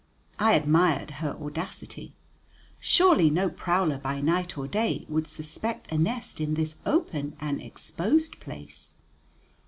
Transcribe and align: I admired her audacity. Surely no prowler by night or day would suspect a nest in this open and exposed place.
I 0.39 0.53
admired 0.53 1.11
her 1.21 1.37
audacity. 1.39 2.15
Surely 2.79 3.29
no 3.29 3.51
prowler 3.51 3.99
by 3.99 4.19
night 4.19 4.57
or 4.57 4.67
day 4.67 5.05
would 5.07 5.27
suspect 5.27 5.91
a 5.91 5.97
nest 5.99 6.41
in 6.41 6.55
this 6.55 6.77
open 6.87 7.37
and 7.39 7.61
exposed 7.61 8.39
place. 8.39 8.95